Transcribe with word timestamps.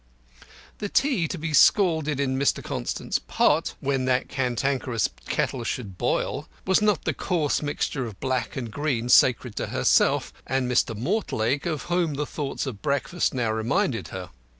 The 0.79 0.89
tea 0.89 1.27
to 1.27 1.37
be 1.37 1.53
scalded 1.53 2.19
in 2.19 2.35
Mr. 2.39 2.63
Constant's 2.63 3.19
pot, 3.19 3.75
when 3.81 4.05
that 4.05 4.29
cantankerous 4.29 5.07
kettle 5.29 5.63
should 5.63 5.99
boil, 5.99 6.49
was 6.65 6.81
not 6.81 7.05
the 7.05 7.13
coarse 7.13 7.61
mixture 7.61 8.07
of 8.07 8.19
black 8.19 8.55
and 8.57 8.71
green 8.71 9.09
sacred 9.09 9.55
to 9.57 9.67
herself 9.67 10.33
and 10.47 10.67
Mr. 10.67 10.97
Mortlake, 10.97 11.67
of 11.67 11.83
whom 11.83 12.15
the 12.15 12.25
thoughts 12.25 12.65
of 12.65 12.81
breakfast 12.81 13.35
now 13.35 13.51
reminded 13.51 14.07
her. 14.07 14.31